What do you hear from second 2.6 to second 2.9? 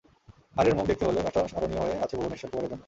জন্য।